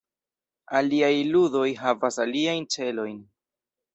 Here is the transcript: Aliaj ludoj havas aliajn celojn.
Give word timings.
Aliaj 0.79 1.11
ludoj 1.35 1.67
havas 1.83 2.19
aliajn 2.25 2.67
celojn. 2.77 3.23